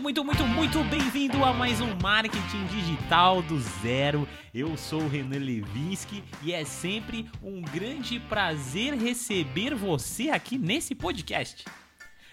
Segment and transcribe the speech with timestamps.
[0.00, 4.28] muito, muito, muito, muito bem-vindo a mais um Marketing Digital do Zero.
[4.52, 10.94] Eu sou o Renan Levinsky e é sempre um grande prazer receber você aqui nesse
[10.94, 11.64] podcast.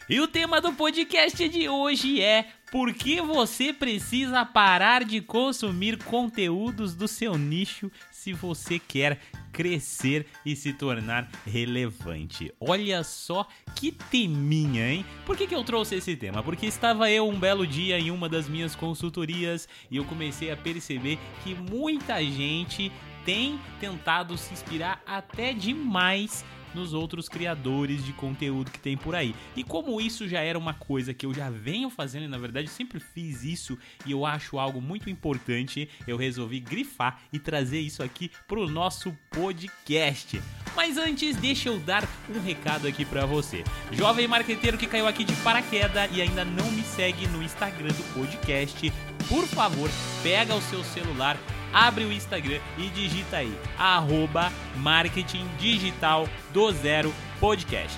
[0.09, 6.03] E o tema do podcast de hoje é por que você precisa parar de consumir
[6.03, 9.19] conteúdos do seu nicho se você quer
[9.53, 12.51] crescer e se tornar relevante.
[12.59, 15.05] Olha só que teminha, hein?
[15.25, 16.43] Por que, que eu trouxe esse tema?
[16.43, 20.57] Porque estava eu um belo dia em uma das minhas consultorias e eu comecei a
[20.57, 22.91] perceber que muita gente
[23.23, 29.35] tem tentado se inspirar até demais nos outros criadores de conteúdo que tem por aí.
[29.55, 32.67] E como isso já era uma coisa que eu já venho fazendo, e na verdade
[32.67, 38.03] sempre fiz isso e eu acho algo muito importante, eu resolvi grifar e trazer isso
[38.03, 40.41] aqui pro nosso podcast.
[40.75, 43.63] Mas antes, deixa eu dar um recado aqui para você.
[43.91, 48.13] Jovem marqueteiro que caiu aqui de paraquedas e ainda não me segue no Instagram do
[48.13, 48.91] podcast,
[49.27, 49.89] por favor,
[50.21, 51.37] pega o seu celular
[51.73, 57.97] abre o Instagram e digita aí, arroba marketing digital do zero podcast.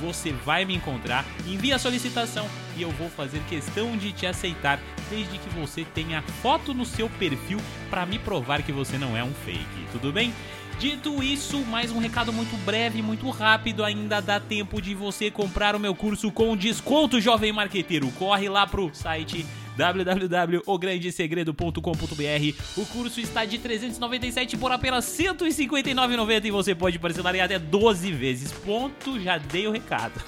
[0.00, 4.78] Você vai me encontrar, envia a solicitação e eu vou fazer questão de te aceitar,
[5.08, 7.58] desde que você tenha foto no seu perfil
[7.88, 10.34] para me provar que você não é um fake, tudo bem?
[10.78, 13.82] Dito isso, mais um recado muito breve, muito rápido.
[13.82, 18.10] Ainda dá tempo de você comprar o meu curso com desconto, jovem marqueteiro.
[18.10, 19.46] Corre lá pro site
[19.76, 22.76] www.ograndesegredo.com.br.
[22.76, 28.10] O curso está de 397 por apenas 159,90 e você pode parcelar em até 12
[28.12, 28.52] vezes.
[28.52, 30.18] Ponto, já dei o recado.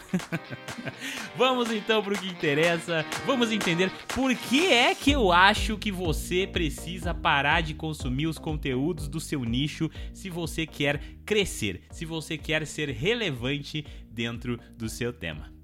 [1.36, 3.04] Vamos então para o que interessa.
[3.26, 8.38] Vamos entender por que é que eu acho que você precisa parar de consumir os
[8.38, 14.88] conteúdos do seu nicho se você quer crescer, se você quer ser relevante dentro do
[14.88, 15.57] seu tema.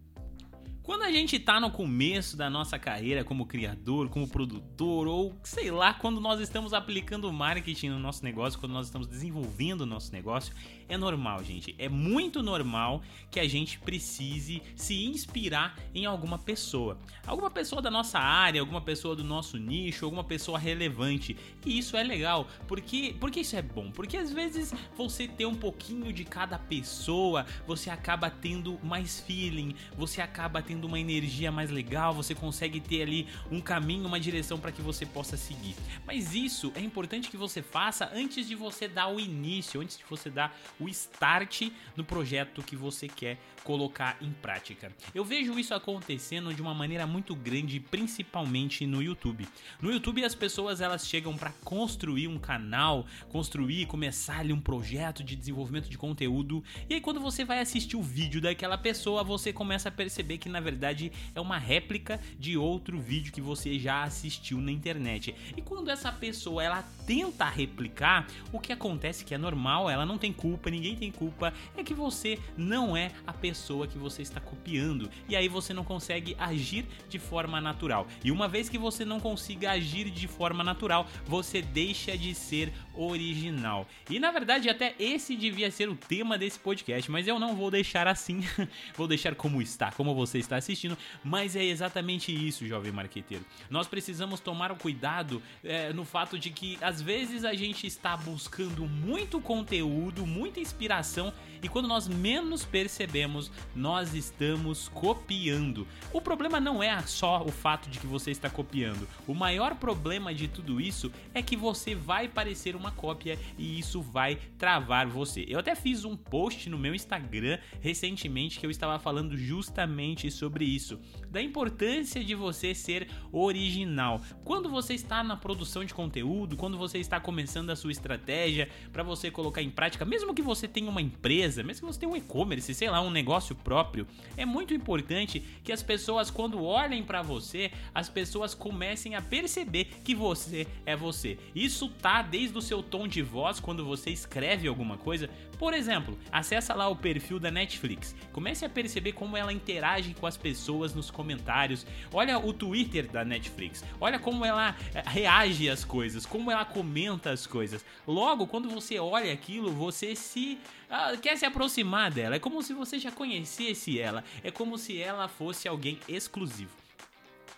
[0.85, 5.71] Quando a gente tá no começo da nossa carreira como criador, como produtor, ou sei
[5.71, 10.12] lá, quando nós estamos aplicando marketing no nosso negócio, quando nós estamos desenvolvendo o nosso
[10.12, 10.55] negócio,
[10.87, 11.75] é normal, gente.
[11.78, 13.00] É muito normal
[13.31, 16.99] que a gente precise se inspirar em alguma pessoa.
[17.27, 21.34] Alguma pessoa da nossa área, alguma pessoa do nosso nicho, alguma pessoa relevante.
[21.65, 22.47] E isso é legal.
[22.69, 23.91] Porque, porque isso é bom?
[23.91, 29.75] Porque às vezes você ter um pouquinho de cada pessoa, você acaba tendo mais feeling,
[29.97, 34.59] você acaba tendo uma energia mais legal, você consegue ter ali um caminho, uma direção
[34.59, 35.77] para que você possa seguir.
[36.05, 40.05] Mas isso é importante que você faça antes de você dar o início, antes de
[40.09, 44.93] você dar o start no projeto que você quer colocar em prática.
[45.15, 49.49] Eu vejo isso acontecendo de uma maneira muito grande, principalmente no YouTube.
[49.81, 55.25] No YouTube as pessoas elas chegam para construir um canal, construir, começar ali um projeto
[55.25, 59.53] de desenvolvimento de conteúdo, e aí quando você vai assistir o vídeo daquela pessoa, você
[59.53, 64.02] começa a perceber que na verdade é uma réplica de outro vídeo que você já
[64.02, 65.34] assistiu na internet.
[65.56, 70.19] E quando essa pessoa ela tenta replicar, o que acontece que é normal, ela não
[70.19, 74.41] tem culpa, ninguém tem culpa, é que você não é a pessoa que você está
[74.41, 78.08] copiando e aí você não consegue agir de forma natural.
[78.25, 82.72] E uma vez que você não consiga agir de forma natural, você deixa de ser
[82.94, 83.86] original.
[84.08, 87.70] E na verdade, até esse devia ser o tema desse podcast, mas eu não vou
[87.70, 88.41] deixar assim.
[88.96, 90.97] vou deixar como está, como você está assistindo.
[91.22, 93.44] Mas é exatamente isso, jovem marqueteiro.
[93.70, 98.16] Nós precisamos tomar o cuidado é, no fato de que às vezes a gente está
[98.16, 101.32] buscando muito conteúdo, muita inspiração
[101.64, 105.88] e quando nós menos percebemos, nós estamos copiando.
[106.12, 109.09] O problema não é só o fato de que você está copiando.
[109.26, 114.03] O maior problema de tudo isso é que você vai parecer uma cópia e isso
[114.03, 115.47] vai travar você.
[115.48, 120.44] Eu até fiz um post no meu Instagram recentemente que eu estava falando justamente sobre
[120.60, 120.99] isso,
[121.31, 124.21] da importância de você ser original.
[124.44, 129.03] Quando você está na produção de conteúdo, quando você está começando a sua estratégia para
[129.03, 132.12] você colocar em prática, mesmo que você tenha uma empresa empresa, mesmo que você tenha
[132.12, 134.06] um e-commerce, sei lá, um negócio próprio,
[134.37, 139.87] é muito importante que as pessoas, quando olhem para você, as pessoas comecem a perceber
[140.05, 141.38] que você é você.
[141.55, 145.29] Isso tá desde o seu tom de voz quando você escreve alguma coisa.
[145.58, 148.14] Por exemplo, acessa lá o perfil da Netflix.
[148.32, 151.86] Comece a perceber como ela interage com as pessoas nos comentários.
[152.12, 153.84] Olha o Twitter da Netflix.
[154.00, 157.84] Olha como ela eh, reage às coisas, como ela comenta as coisas.
[158.06, 160.58] Logo, quando você olha aquilo, você se
[160.90, 162.36] ah, quer se aproximar dela.
[162.36, 164.22] É como se você já conhecesse ela.
[164.42, 166.83] É como se ela fosse alguém exclusivo.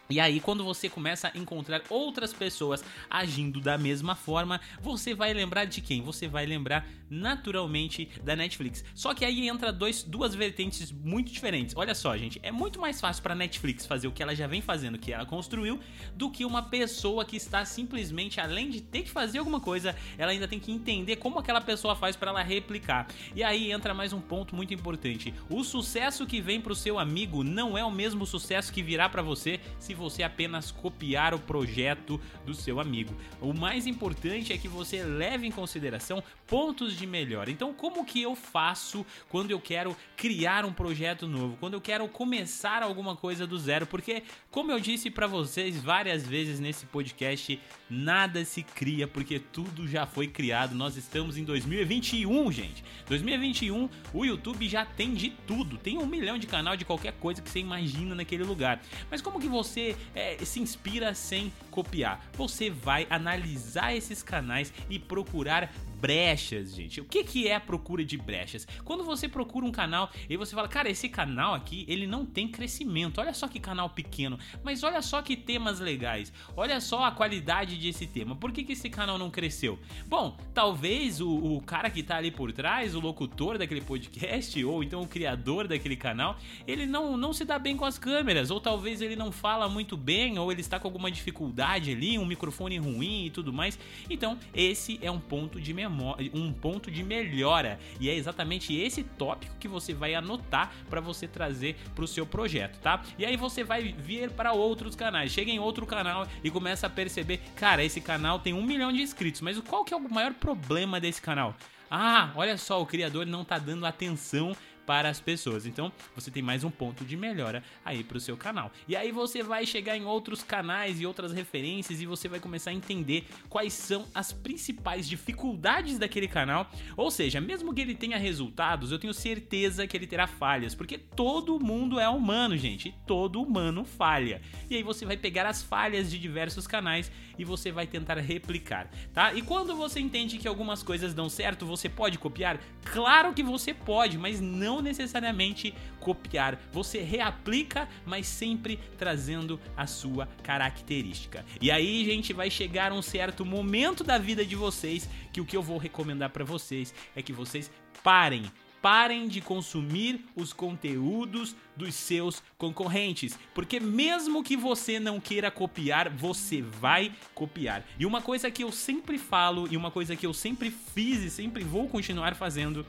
[0.09, 5.33] E aí, quando você começa a encontrar outras pessoas agindo da mesma forma, você vai
[5.33, 6.01] lembrar de quem?
[6.03, 8.85] Você vai lembrar naturalmente da Netflix.
[8.95, 11.75] Só que aí entra dois, duas vertentes muito diferentes.
[11.77, 14.61] Olha só, gente, é muito mais fácil para Netflix fazer o que ela já vem
[14.61, 15.81] fazendo, que ela construiu,
[16.15, 20.33] do que uma pessoa que está simplesmente além de ter que fazer alguma coisa, ela
[20.33, 23.09] ainda tem que entender como aquela pessoa faz para ela replicar.
[23.35, 25.35] E aí entra mais um ponto muito importante.
[25.51, 29.23] O sucesso que vem pro seu amigo não é o mesmo sucesso que virá para
[29.23, 33.15] você se você apenas copiar o projeto do seu amigo.
[33.41, 37.51] O mais importante é que você leve em consideração pontos de melhora.
[37.51, 42.07] Então, como que eu faço quando eu quero criar um projeto novo, quando eu quero
[42.09, 43.87] começar alguma coisa do zero?
[43.87, 44.23] Porque,
[44.57, 47.61] como eu disse para vocês várias vezes nesse podcast,
[47.91, 50.75] nada se cria porque tudo já foi criado.
[50.75, 52.83] Nós estamos em 2021, gente.
[53.07, 55.77] 2021, o YouTube já tem de tudo.
[55.77, 58.81] Tem um milhão de canal de qualquer coisa que você imagina naquele lugar.
[59.11, 62.25] Mas como que você é, se inspira sem copiar?
[62.33, 65.71] Você vai analisar esses canais e procurar
[66.01, 67.01] brechas, gente.
[67.01, 68.67] O que, que é a procura de brechas?
[68.85, 72.49] Quando você procura um canal e você fala, cara, esse canal aqui, ele não tem
[72.49, 73.19] crescimento.
[73.19, 76.33] Olha só que canal pequeno, mas olha só que temas legais.
[76.57, 78.37] Olha só a qualidade desse tema.
[78.37, 79.79] Por que, que esse canal não cresceu?
[80.07, 84.83] Bom, talvez o, o cara que tá ali por trás, o locutor daquele podcast, ou
[84.83, 88.61] então o criador daquele canal, ele não, não se dá bem com as câmeras, ou
[88.61, 92.79] talvez ele não fala muito bem, ou ele está com alguma dificuldade ali, um microfone
[92.79, 93.79] ruim e tudo mais.
[94.09, 97.79] Então, esse é um ponto de memória um ponto de melhora.
[98.01, 102.27] E é exatamente esse tópico que você vai anotar para você trazer para o seu
[102.27, 103.03] projeto, tá?
[103.19, 105.33] E aí você vai vir para outros canais.
[105.33, 109.01] Chega em outro canal e começa a perceber, cara, esse canal tem um milhão de
[109.01, 111.55] inscritos, mas qual que é o maior problema desse canal?
[111.91, 115.67] Ah, olha só, o criador não tá dando atenção para as pessoas.
[115.67, 118.71] Então, você tem mais um ponto de melhora aí para o seu canal.
[118.89, 122.71] E aí você vai chegar em outros canais e outras referências e você vai começar
[122.71, 126.71] a entender quais são as principais dificuldades daquele canal.
[126.97, 130.97] Ou seja, mesmo que ele tenha resultados, eu tenho certeza que ele terá falhas, porque
[130.97, 134.41] todo mundo é humano, gente, todo humano falha.
[134.71, 138.91] E aí você vai pegar as falhas de diversos canais e você vai tentar replicar,
[139.13, 139.33] tá?
[139.35, 142.59] E quando você entende que algumas coisas dão certo, você pode copiar?
[142.85, 146.59] Claro que você pode, mas não não necessariamente copiar.
[146.73, 151.45] Você reaplica, mas sempre trazendo a sua característica.
[151.61, 155.57] E aí, gente, vai chegar um certo momento da vida de vocês que o que
[155.57, 157.71] eu vou recomendar para vocês é que vocês
[158.03, 158.45] parem
[158.83, 166.09] parem de consumir os conteúdos dos seus concorrentes, porque mesmo que você não queira copiar,
[166.09, 167.83] você vai copiar.
[167.99, 171.31] E uma coisa que eu sempre falo e uma coisa que eu sempre fiz e
[171.31, 172.87] sempre vou continuar fazendo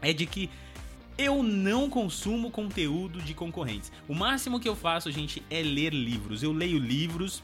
[0.00, 0.50] é de que
[1.18, 3.90] eu não consumo conteúdo de concorrentes.
[4.08, 6.44] O máximo que eu faço, gente, é ler livros.
[6.44, 7.42] Eu leio livros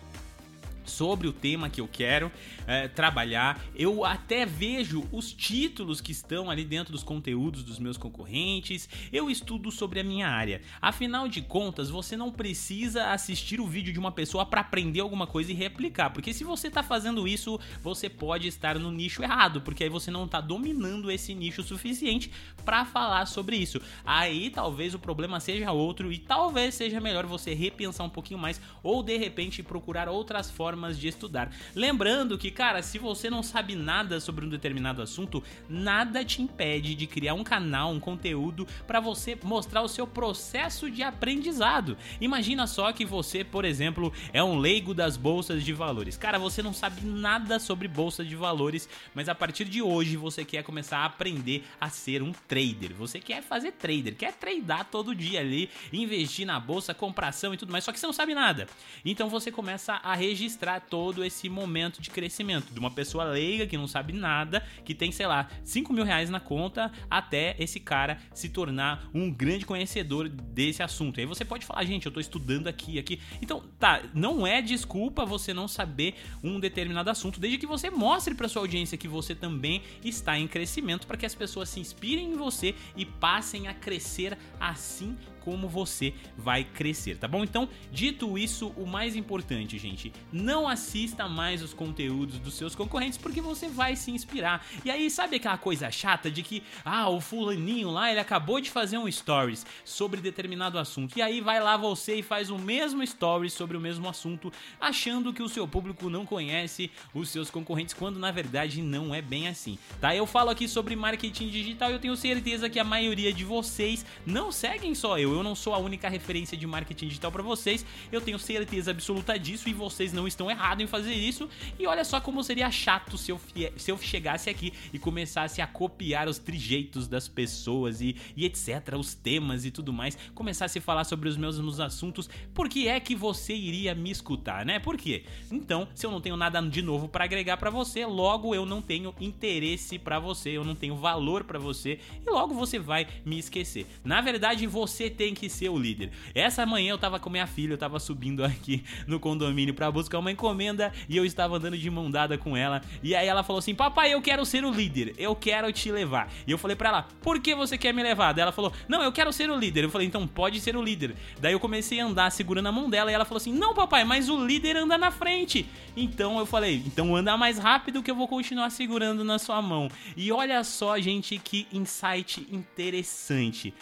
[0.84, 2.30] sobre o tema que eu quero
[2.66, 3.60] é, trabalhar.
[3.74, 8.88] Eu até vejo os títulos que estão ali dentro dos conteúdos dos meus concorrentes.
[9.12, 10.60] Eu estudo sobre a minha área.
[10.80, 15.26] Afinal de contas, você não precisa assistir o vídeo de uma pessoa para aprender alguma
[15.26, 19.60] coisa e replicar, porque se você está fazendo isso, você pode estar no nicho errado,
[19.62, 22.30] porque aí você não está dominando esse nicho suficiente
[22.64, 23.80] para falar sobre isso.
[24.04, 28.60] Aí talvez o problema seja outro e talvez seja melhor você repensar um pouquinho mais
[28.82, 31.52] ou de repente procurar outras formas formas de estudar.
[31.72, 36.96] Lembrando que, cara, se você não sabe nada sobre um determinado assunto, nada te impede
[36.96, 41.96] de criar um canal, um conteúdo para você mostrar o seu processo de aprendizado.
[42.20, 46.16] Imagina só que você, por exemplo, é um leigo das bolsas de valores.
[46.16, 50.44] Cara, você não sabe nada sobre bolsa de valores, mas a partir de hoje você
[50.44, 52.94] quer começar a aprender a ser um trader.
[52.94, 57.70] Você quer fazer trader, quer tradar todo dia ali, investir na bolsa, compração e tudo
[57.70, 58.66] mais, só que você não sabe nada.
[59.04, 63.66] Então você começa a registrar mostrar todo esse momento de crescimento de uma pessoa leiga
[63.66, 67.78] que não sabe nada, que tem, sei lá, 5 mil reais na conta, até esse
[67.78, 71.20] cara se tornar um grande conhecedor desse assunto.
[71.20, 73.20] Aí você pode falar, gente, eu tô estudando aqui, aqui.
[73.42, 78.34] Então, tá, não é desculpa você não saber um determinado assunto, desde que você mostre
[78.34, 82.32] para sua audiência que você também está em crescimento, para que as pessoas se inspirem
[82.32, 87.44] em você e passem a crescer assim como você vai crescer, tá bom?
[87.44, 93.18] Então, dito isso, o mais importante, gente, não assista mais os conteúdos dos seus concorrentes
[93.18, 94.66] porque você vai se inspirar.
[94.84, 98.70] E aí, sabe aquela coisa chata de que, ah, o fulaninho lá, ele acabou de
[98.70, 101.18] fazer um stories sobre determinado assunto.
[101.18, 105.32] E aí vai lá você e faz o mesmo stories sobre o mesmo assunto, achando
[105.32, 109.48] que o seu público não conhece os seus concorrentes, quando na verdade não é bem
[109.48, 109.78] assim.
[110.00, 110.16] Tá?
[110.16, 114.06] Eu falo aqui sobre marketing digital e eu tenho certeza que a maioria de vocês
[114.24, 117.84] não seguem só eu eu não sou a única referência de marketing digital para vocês.
[118.10, 121.48] Eu tenho certeza absoluta disso e vocês não estão errados em fazer isso.
[121.78, 123.40] E olha só como seria chato se eu,
[123.76, 128.94] se eu chegasse aqui e começasse a copiar os trijeitos das pessoas e, e etc,
[128.98, 132.28] os temas e tudo mais, começasse a falar sobre os mesmos assuntos.
[132.52, 134.78] Por que é que você iria me escutar, né?
[134.78, 135.24] Por quê?
[135.50, 138.80] Então, se eu não tenho nada de novo para agregar para você, logo eu não
[138.80, 143.38] tenho interesse para você, eu não tenho valor para você e logo você vai me
[143.38, 143.86] esquecer.
[144.04, 146.10] Na verdade, você tem que ser o líder.
[146.34, 150.18] Essa manhã eu tava com minha filha, eu tava subindo aqui no condomínio para buscar
[150.18, 152.82] uma encomenda e eu estava andando de mão dada com ela.
[153.02, 155.14] E aí ela falou assim: "Papai, eu quero ser o líder.
[155.16, 156.30] Eu quero te levar".
[156.46, 158.32] E eu falei para ela: "Por que você quer me levar?".
[158.32, 159.84] Daí ela falou: "Não, eu quero ser o líder".
[159.84, 161.14] Eu falei: "Então pode ser o líder".
[161.40, 164.04] Daí eu comecei a andar segurando a mão dela e ela falou assim: "Não, papai,
[164.04, 165.66] mas o líder anda na frente".
[165.96, 169.88] Então eu falei: "Então anda mais rápido que eu vou continuar segurando na sua mão".
[170.16, 173.74] E olha só, gente, que insight interessante.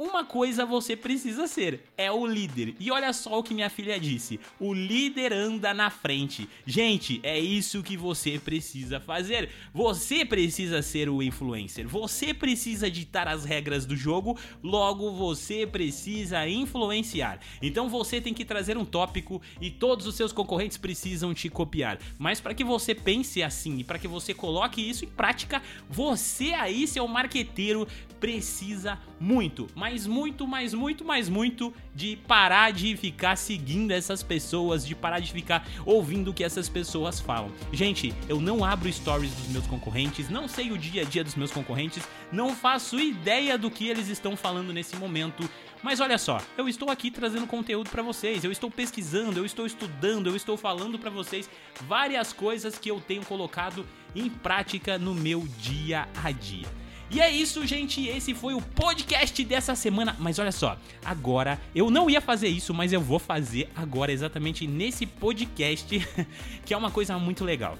[0.00, 2.74] Uma coisa você precisa ser, é o líder.
[2.80, 6.48] E olha só o que minha filha disse: o líder anda na frente.
[6.64, 9.50] Gente, é isso que você precisa fazer.
[9.74, 11.86] Você precisa ser o influencer.
[11.86, 17.38] Você precisa ditar as regras do jogo, logo você precisa influenciar.
[17.60, 21.98] Então você tem que trazer um tópico e todos os seus concorrentes precisam te copiar.
[22.18, 26.54] Mas para que você pense assim e para que você coloque isso em prática, você
[26.54, 27.86] aí, seu marqueteiro,
[28.18, 34.86] precisa muito, mas muito, mais muito, mais muito de parar de ficar seguindo essas pessoas,
[34.86, 37.50] de parar de ficar ouvindo o que essas pessoas falam.
[37.72, 41.34] Gente, eu não abro stories dos meus concorrentes, não sei o dia a dia dos
[41.34, 45.48] meus concorrentes, não faço ideia do que eles estão falando nesse momento.
[45.82, 49.64] Mas olha só, eu estou aqui trazendo conteúdo para vocês, eu estou pesquisando, eu estou
[49.64, 51.48] estudando, eu estou falando para vocês
[51.82, 56.79] várias coisas que eu tenho colocado em prática no meu dia a dia.
[57.10, 58.06] E é isso, gente.
[58.06, 60.14] Esse foi o podcast dessa semana.
[60.18, 64.64] Mas olha só, agora eu não ia fazer isso, mas eu vou fazer agora exatamente
[64.66, 66.06] nesse podcast,
[66.64, 67.76] que é uma coisa muito legal.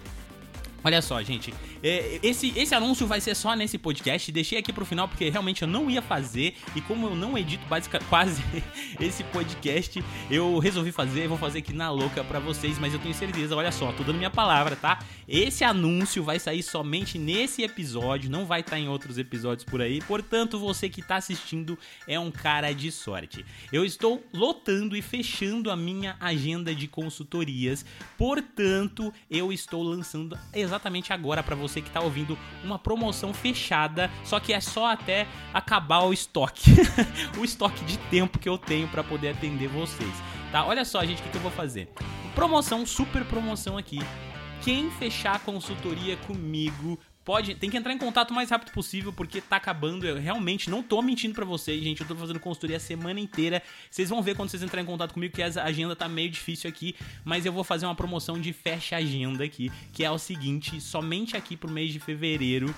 [0.82, 4.32] Olha só, gente, é, esse, esse anúncio vai ser só nesse podcast.
[4.32, 6.54] Deixei aqui pro final porque realmente eu não ia fazer.
[6.74, 8.42] E como eu não edito basicamente quase
[8.98, 11.28] esse podcast, eu resolvi fazer.
[11.28, 12.78] Vou fazer aqui na louca pra vocês.
[12.78, 15.00] Mas eu tenho certeza, olha só, tô dando minha palavra, tá?
[15.28, 19.80] Esse anúncio vai sair somente nesse episódio, não vai estar tá em outros episódios por
[19.82, 20.00] aí.
[20.00, 23.44] Portanto, você que tá assistindo é um cara de sorte.
[23.72, 27.84] Eu estou lotando e fechando a minha agenda de consultorias.
[28.16, 30.38] Portanto, eu estou lançando
[31.12, 36.00] agora para você que tá ouvindo uma promoção fechada, só que é só até acabar
[36.00, 36.70] o estoque.
[37.38, 40.12] o estoque de tempo que eu tenho para poder atender vocês.
[40.50, 40.64] Tá?
[40.64, 41.88] Olha só, gente, o que, que eu vou fazer.
[42.34, 43.98] Promoção, super promoção aqui.
[44.62, 46.98] Quem fechar a consultoria comigo
[47.30, 50.04] pode, tem que entrar em contato o mais rápido possível, porque tá acabando.
[50.04, 52.00] Eu realmente não tô mentindo para vocês, gente.
[52.00, 53.62] Eu tô fazendo consultoria a semana inteira.
[53.88, 56.68] Vocês vão ver quando vocês entrarem em contato comigo que a agenda tá meio difícil
[56.68, 60.80] aqui, mas eu vou fazer uma promoção de fecha agenda aqui, que é o seguinte,
[60.80, 62.74] somente aqui pro mês de fevereiro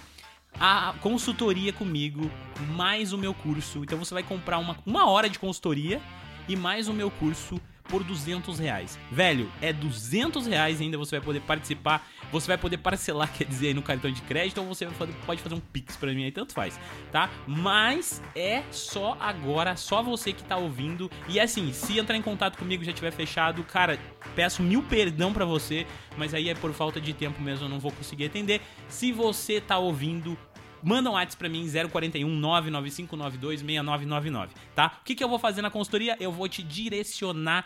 [0.61, 2.31] a consultoria comigo,
[2.77, 3.79] mais o meu curso.
[3.79, 5.99] Então você vai comprar uma, uma hora de consultoria
[6.47, 8.99] e mais o meu curso por 200 reais.
[9.11, 12.07] Velho, é 200 reais ainda você vai poder participar.
[12.31, 14.87] Você vai poder parcelar, quer dizer, no cartão de crédito, ou você
[15.27, 16.79] pode fazer um Pix pra mim aí, tanto faz,
[17.11, 17.31] tá?
[17.47, 21.11] Mas é só agora, só você que tá ouvindo.
[21.29, 23.99] E assim, se entrar em contato comigo já tiver fechado, cara,
[24.35, 25.87] peço mil perdão para você,
[26.17, 28.61] mas aí é por falta de tempo mesmo, eu não vou conseguir atender.
[28.89, 30.37] Se você tá ouvindo,
[30.83, 34.99] manda um WhatsApp pra mim, 041 99592 6999, tá?
[35.01, 36.17] O que, que eu vou fazer na consultoria?
[36.21, 37.65] Eu vou te direcionar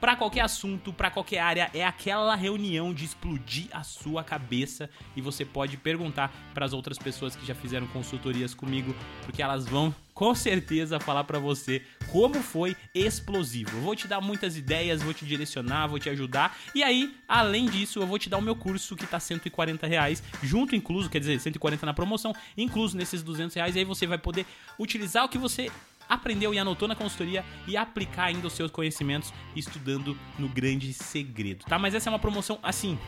[0.00, 5.20] para qualquer assunto, para qualquer área, é aquela reunião de explodir a sua cabeça e
[5.20, 9.94] você pode perguntar para as outras pessoas que já fizeram consultorias comigo, porque elas vão
[10.14, 13.76] com certeza falar para você como foi explosivo.
[13.76, 16.56] Eu vou te dar muitas ideias, vou te direcionar, vou te ajudar.
[16.74, 20.22] E aí, além disso, eu vou te dar o meu curso que tá 140 reais,
[20.42, 23.76] junto incluso, quer dizer, 140 na promoção, incluso nesses 200 reais.
[23.76, 24.44] E aí você vai poder
[24.78, 25.70] utilizar o que você
[26.10, 31.64] aprendeu e anotou na consultoria e aplicar ainda os seus conhecimentos estudando no grande segredo,
[31.64, 31.78] tá?
[31.78, 32.98] Mas essa é uma promoção assim,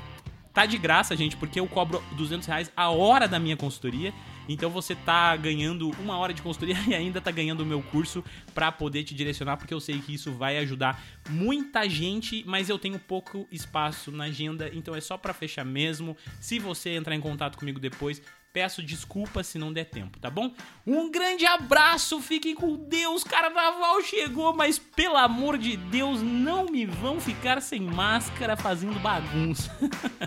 [0.53, 4.15] tá de graça, gente, porque eu cobro 200 reais a hora da minha consultoria.
[4.49, 8.25] Então você tá ganhando uma hora de consultoria e ainda tá ganhando o meu curso
[8.55, 12.79] para poder te direcionar, porque eu sei que isso vai ajudar muita gente, mas eu
[12.79, 16.17] tenho pouco espaço na agenda, então é só para fechar mesmo.
[16.41, 18.21] Se você entrar em contato comigo depois,
[18.53, 20.53] Peço desculpas se não der tempo, tá bom?
[20.87, 23.25] Um grande abraço, fiquem com Deus.
[23.25, 29.75] Carnaval chegou, mas pelo amor de Deus, não me vão ficar sem máscara fazendo bagunça.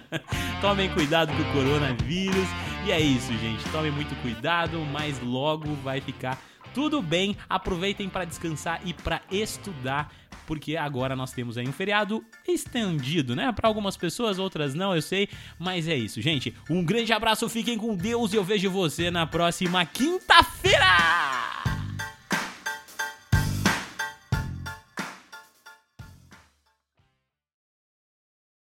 [0.59, 2.47] Tomem cuidado com o coronavírus.
[2.85, 3.63] E é isso, gente.
[3.71, 6.39] Tomem muito cuidado, mas logo vai ficar
[6.75, 10.11] tudo bem, aproveitem para descansar e para estudar
[10.45, 13.51] porque agora nós temos aí um feriado estendido, né?
[13.51, 15.27] Para algumas pessoas, outras não, eu sei,
[15.59, 16.55] mas é isso, gente.
[16.69, 21.74] Um grande abraço, fiquem com Deus e eu vejo você na próxima quinta-feira!